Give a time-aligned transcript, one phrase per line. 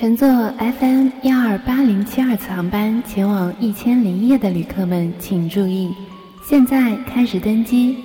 [0.00, 5.94] 乘坐 FM 幺二八零七二次航班前往一千零一夜的旅客们请注意，
[6.42, 7.98] 现在开始登机，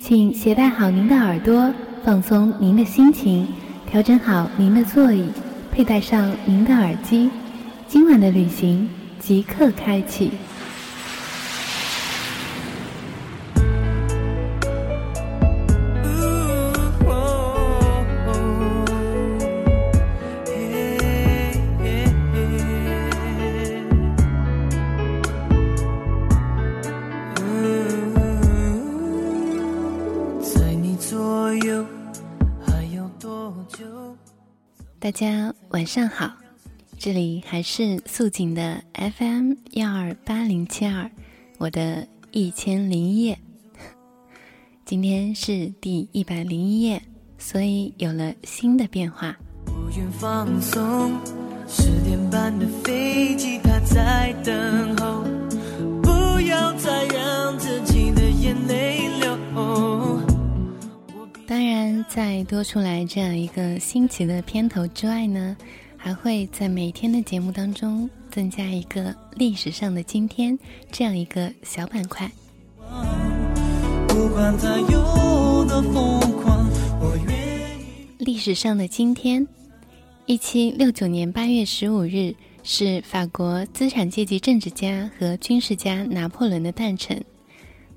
[0.00, 1.70] 请携带好您的耳朵，
[2.02, 3.46] 放松您的心情，
[3.86, 5.26] 调整好您的座椅，
[5.70, 7.28] 佩戴上您的耳机，
[7.86, 8.88] 今晚的旅行
[9.20, 10.30] 即刻开启。
[32.66, 34.16] 还有多久
[34.98, 36.32] 大家晚上好，
[36.98, 41.10] 这里还是素锦的 FM 幺二八零七二，
[41.58, 43.38] 我的一千零一夜。
[44.84, 47.02] 今天是第一百零一夜，
[47.38, 49.36] 所以有了新的变化。
[51.68, 53.51] 十点半的飞机，
[62.14, 65.56] 在多出来这样一个新奇的片头之外呢，
[65.96, 70.58] 还会在每天的节目当中增加一个历史上的今天
[70.90, 72.30] 这样一个小板块。
[78.18, 79.48] 历史上的今天，
[80.26, 87.24] 一七六九年八月十五日是法国资产阶级政治家和军事家拿破仑的诞辰。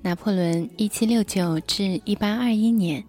[0.00, 3.04] 拿破仑一七六九至一八二一年。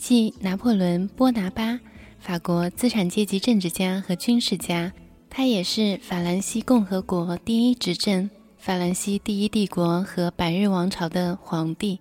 [0.00, 1.78] 即拿破仑·波拿巴，
[2.18, 4.90] 法国资产阶级政治家和军事家，
[5.28, 12.00] 他也是法兰西共和国第一执政、法兰西第一帝国和百日王朝的皇帝。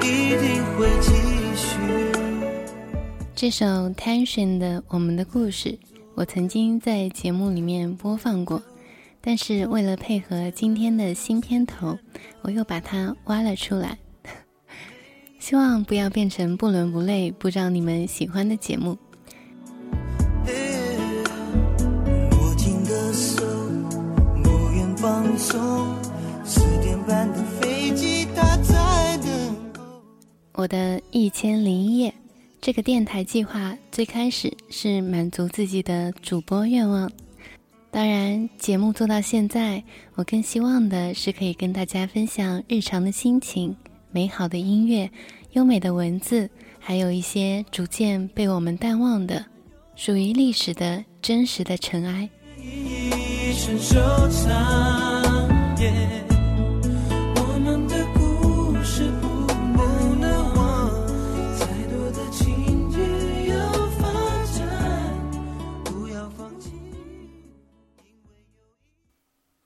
[0.00, 1.10] 一定会继
[1.56, 1.76] 续
[3.34, 5.70] 这首《Tension》的《我们的故事》，
[6.14, 8.62] 我曾经在节目里面播放过。
[9.26, 11.98] 但是为了配合今天的新片头，
[12.42, 13.96] 我又把它挖了出来，
[15.40, 18.98] 希望不要变成不伦不类、不知道你们喜欢的节目。
[30.52, 32.12] 我的一千零一夜
[32.60, 37.10] 这个电台计划最开始是满足自己的主播愿望。
[37.94, 39.80] 当然，节目做到现在，
[40.16, 43.76] 我更希望的是可以跟大家分享日常的心情、
[44.10, 45.08] 美好的音乐、
[45.52, 46.50] 优美的文字，
[46.80, 49.46] 还有一些逐渐被我们淡忘的、
[49.94, 52.28] 属于历史的真实的尘埃。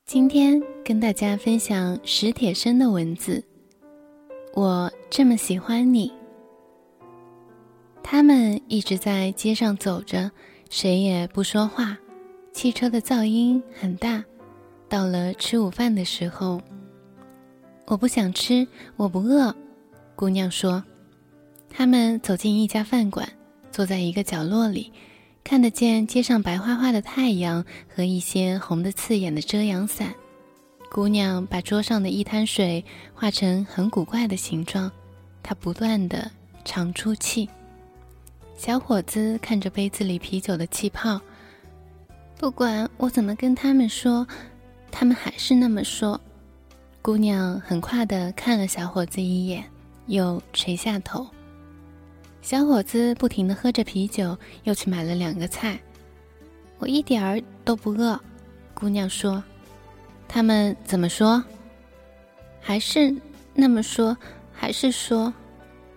[0.09, 3.45] 今天跟大家分享史铁生的文字。
[4.55, 6.11] 我这么喜欢你。
[8.03, 10.31] 他们一直在街上走着，
[10.71, 11.99] 谁也不说话。
[12.55, 14.25] 汽车的噪音很大。
[14.89, 16.59] 到了吃午饭的时候，
[17.85, 19.55] 我不想吃，我不饿。
[20.17, 20.83] 姑娘说。
[21.69, 23.29] 他们走进一家饭馆，
[23.71, 24.91] 坐在一个角落里。
[25.49, 30.15] 看得见街上白花花的太阳和一些红的刺眼的遮阳伞，
[30.91, 34.93] 姑娘把桌上的一滩水画成很古怪的形状，
[35.43, 36.31] 她不断的
[36.67, 37.49] 长出气。
[38.59, 41.19] 小伙子看着杯子里啤酒的气泡，
[42.37, 44.27] 不管我怎么跟他们说，
[44.91, 46.21] 他们还是那么说。
[47.01, 49.65] 姑娘很快的看了小伙子一眼，
[50.09, 51.27] 又垂下头。
[52.41, 55.79] 小伙子不停地喝着啤酒，又去买了两个菜。
[56.79, 58.19] 我一点儿都不饿，
[58.73, 59.43] 姑娘说。
[60.27, 61.43] 他们怎么说？
[62.61, 63.15] 还是
[63.55, 64.17] 那么说？
[64.53, 65.33] 还是说？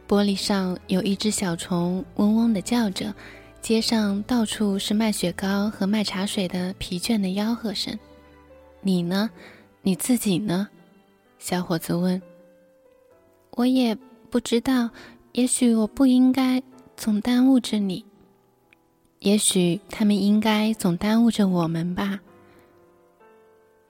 [0.08, 3.14] 玻璃上有一只小虫嗡嗡地叫着，
[3.62, 7.98] 街上到处是卖雪糕和卖茶水的疲倦的吆喝声。
[8.82, 9.30] 你呢？
[9.82, 10.68] 你自己呢？
[11.40, 12.22] 小伙子问。
[13.52, 13.96] 我也
[14.30, 14.90] 不知道。
[15.34, 16.62] 也许我不应该
[16.98, 18.04] 总耽误着你。
[19.20, 22.20] 也许他们应该总耽误着我们吧。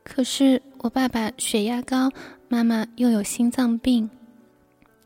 [0.03, 2.11] 可是我爸爸血压高，
[2.49, 4.09] 妈妈又有心脏病。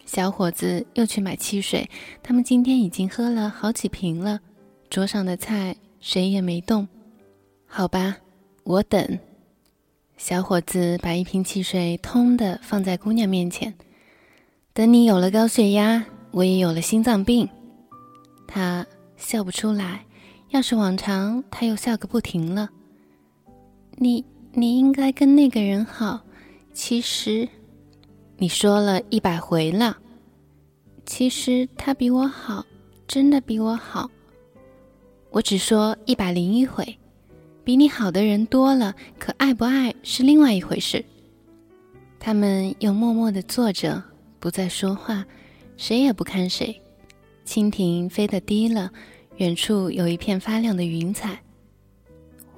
[0.06, 1.90] 小伙子又去买汽水，
[2.24, 4.40] 他们今天已经喝了好几瓶了。
[4.90, 6.88] 桌上的菜谁也没动。
[7.66, 8.18] 好吧，
[8.64, 9.20] 我等。
[10.18, 13.74] 小伙子把一瓶汽水通的放在姑娘面前。
[14.74, 16.06] 等你有了高血压。
[16.36, 17.48] 我也有了心脏病。
[18.46, 18.86] 他
[19.16, 20.06] 笑不出来，
[20.50, 22.70] 要是往常，他又笑个不停了。
[23.96, 24.22] 你
[24.52, 26.20] 你应该跟那个人好，
[26.74, 27.48] 其实，
[28.36, 29.98] 你说了一百回了。
[31.06, 32.66] 其实他比我好，
[33.08, 34.12] 真的比我好。
[35.32, 36.86] 我只说一百零一回，
[37.64, 41.02] 比你好的人多了，可爱不爱是另外一回事。
[42.20, 44.04] 他们又默默的坐着，
[44.38, 45.26] 不再说话，
[45.78, 46.82] 谁也不看谁。
[47.46, 48.92] 蜻蜓飞得低了，
[49.38, 51.40] 远处有一片发亮的云彩。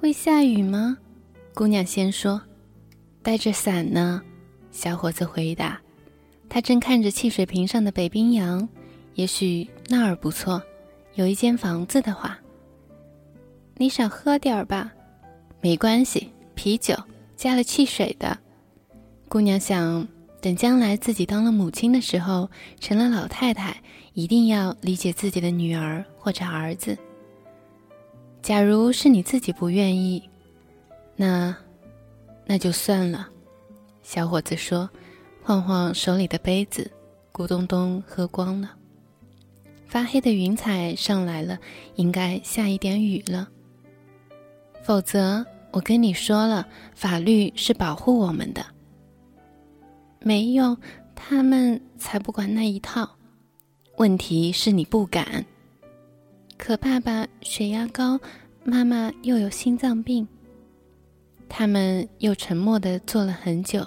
[0.00, 0.96] 会下雨吗？
[1.54, 2.40] 姑娘先说。
[3.20, 4.22] 带着伞呢，
[4.70, 5.78] 小伙子回答。
[6.48, 8.66] 他正看着汽水瓶上的北冰洋，
[9.14, 10.62] 也许那儿不错，
[11.14, 12.38] 有一间房子的话。
[13.76, 14.90] 你少喝点儿吧，
[15.60, 16.94] 没关系，啤酒
[17.36, 18.38] 加了汽水的。
[19.28, 20.08] 姑娘想，
[20.40, 22.48] 等将来自己当了母亲的时候，
[22.78, 23.82] 成了老太太，
[24.14, 26.96] 一定要理解自己的女儿或者儿子。
[28.40, 30.22] 假如是你自己不愿意，
[31.16, 31.54] 那，
[32.46, 33.28] 那就算了。
[34.02, 34.88] 小伙子说，
[35.42, 36.90] 晃晃手里的杯子，
[37.32, 38.70] 咕咚咚喝光了。
[39.86, 41.58] 发黑的云彩上来了，
[41.96, 43.48] 应该下一点雨了。
[44.82, 48.64] 否则，我跟你说了，法律是保护我们的。
[50.20, 50.76] 没用，
[51.14, 53.16] 他们才不管那一套。
[53.96, 55.44] 问题是你不敢。
[56.56, 58.18] 可爸爸血压高，
[58.64, 60.26] 妈妈又有心脏病。
[61.48, 63.86] 他们又沉默地坐了很久，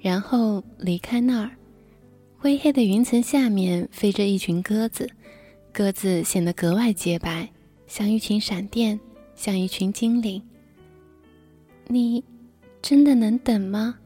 [0.00, 1.50] 然后离开那儿。
[2.38, 5.08] 灰黑的云层下面飞着一群鸽子，
[5.72, 7.48] 鸽子显得格外洁白，
[7.86, 8.98] 像一群闪电，
[9.34, 10.42] 像一群精灵。
[11.86, 12.24] 你
[12.80, 13.98] 真的能等吗？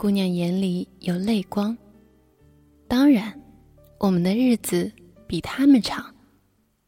[0.00, 1.76] 姑娘眼里有泪光。
[2.88, 3.38] 当然，
[3.98, 4.90] 我们的日子
[5.26, 6.02] 比他们长。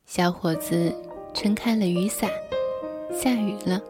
[0.06, 0.90] 小伙子
[1.34, 2.30] 撑开了雨伞，
[3.12, 3.82] 下雨了。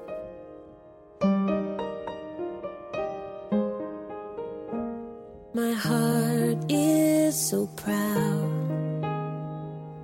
[5.55, 9.05] My heart is so proud.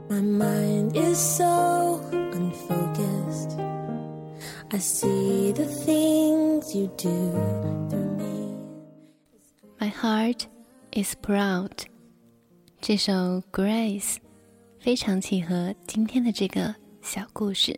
[0.08, 3.58] My mind is so unfocused.
[4.70, 7.57] I see the things you do.
[10.00, 10.42] Heart
[10.92, 11.72] is proud。
[12.80, 13.12] 这首
[13.50, 14.14] 《Grace》
[14.78, 16.72] 非常契合今天的这个
[17.02, 17.76] 小故事。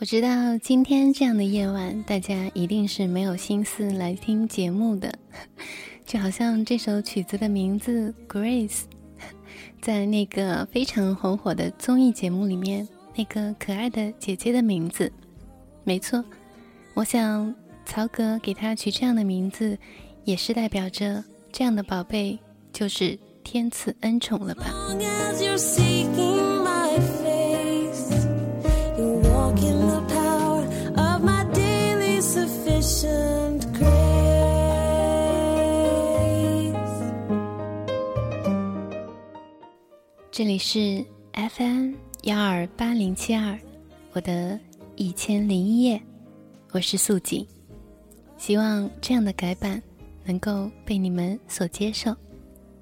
[0.00, 5.16] 我知道今天这样的夜晚，大家一定是没有心思来听节目的。
[6.10, 8.80] 就好像这首曲子的名字《Grace
[9.80, 15.12] 》，在那个非常红火的综艺节目里面，那个可爱的姐姐的名字，
[15.84, 16.24] 没错。
[16.94, 17.54] 我想
[17.86, 19.78] 曹格给她取这样的名字，
[20.24, 21.22] 也是代表着
[21.52, 22.36] 这样的宝贝
[22.72, 24.74] 就是天赐恩宠了吧。
[40.40, 41.04] 这里是
[41.34, 41.92] FM
[42.22, 43.58] 幺二八零七二，
[44.14, 44.58] 我的
[44.96, 46.00] 一千零一夜，
[46.72, 47.46] 我是素锦，
[48.38, 49.82] 希望这样的改版
[50.24, 52.16] 能够被你们所接受，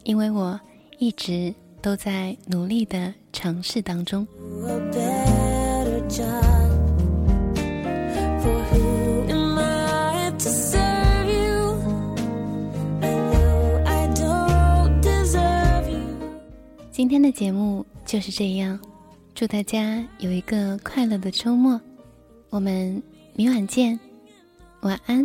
[0.04, 0.60] 因为我
[1.00, 4.24] 一直都在努力的尝试当中。
[16.98, 18.76] 今天的节目就是这样，
[19.32, 21.80] 祝大家有一个快乐的周末，
[22.50, 23.00] 我们
[23.34, 23.96] 明晚见，
[24.80, 25.24] 晚安。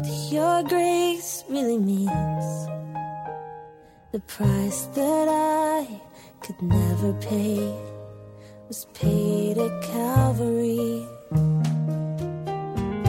[0.00, 2.66] what your grace really means.
[4.12, 5.86] The price that I
[6.40, 7.58] could never pay
[8.68, 11.06] was paid at Calvary.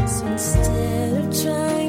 [0.06, 1.81] So instead of trying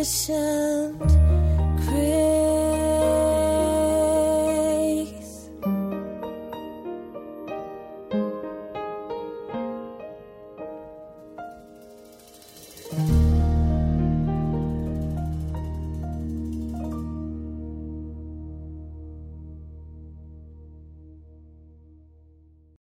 [0.00, 1.19] patient.